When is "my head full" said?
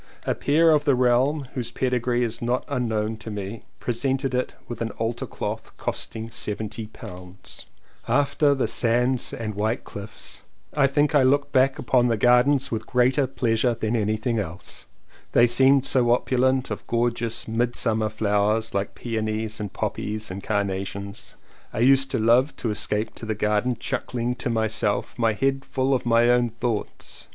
25.19-25.93